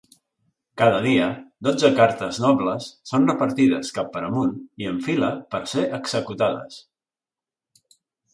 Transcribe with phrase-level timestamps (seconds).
[0.81, 1.25] Cada dia,
[1.67, 6.83] dotze cartes nobles són repartides cap per amunt i en fila per ser executades.